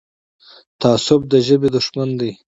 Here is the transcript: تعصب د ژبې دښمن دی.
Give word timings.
تعصب 0.81 1.21
د 1.31 1.33
ژبې 1.47 1.69
دښمن 1.75 2.09
دی. 2.19 2.31